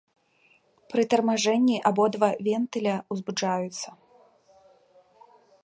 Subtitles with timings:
[0.93, 3.97] Пры тармажэнні абодва вентыля узбуджаюцца.